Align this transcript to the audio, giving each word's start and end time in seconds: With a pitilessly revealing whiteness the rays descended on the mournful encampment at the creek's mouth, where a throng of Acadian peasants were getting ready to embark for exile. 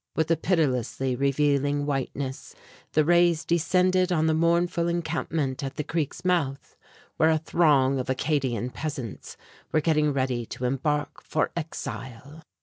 With 0.15 0.31
a 0.31 0.35
pitilessly 0.35 1.15
revealing 1.15 1.85
whiteness 1.85 2.55
the 2.93 3.05
rays 3.05 3.45
descended 3.45 4.11
on 4.11 4.25
the 4.25 4.33
mournful 4.33 4.87
encampment 4.87 5.63
at 5.63 5.75
the 5.75 5.83
creek's 5.83 6.25
mouth, 6.25 6.75
where 7.17 7.29
a 7.29 7.37
throng 7.37 7.99
of 7.99 8.09
Acadian 8.09 8.71
peasants 8.71 9.37
were 9.71 9.79
getting 9.79 10.11
ready 10.11 10.43
to 10.47 10.65
embark 10.65 11.21
for 11.21 11.51
exile. 11.55 12.41